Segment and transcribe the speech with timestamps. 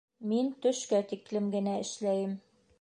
[0.29, 2.37] Мин төшкә тиклем генә эшләйем